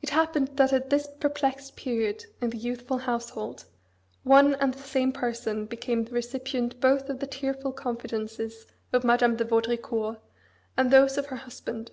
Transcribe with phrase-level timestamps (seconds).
[0.00, 3.64] It happened that at this perplexed period in the youthful household,
[4.22, 9.34] one and the same person became the recipient both of the tearful confidences of Madame
[9.34, 10.20] de Vaudricourt
[10.76, 11.90] and those of her husband.